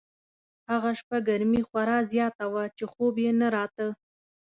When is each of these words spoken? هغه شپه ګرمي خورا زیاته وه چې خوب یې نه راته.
هغه 0.71 0.91
شپه 0.99 1.17
ګرمي 1.27 1.61
خورا 1.67 1.97
زیاته 2.11 2.45
وه 2.53 2.63
چې 2.77 2.83
خوب 2.91 3.15
یې 3.23 3.31
نه 3.41 3.47
راته. 3.55 3.87